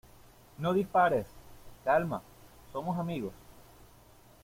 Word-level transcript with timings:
¡No 0.57 0.73
dispares! 0.73 1.27
Calma. 1.83 2.23
somos 2.71 2.97
amigos. 2.97 3.35